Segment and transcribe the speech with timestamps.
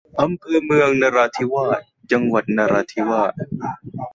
[0.21, 3.33] อำเภอเมืองนราธิวาส จังหวัดนราธิวาส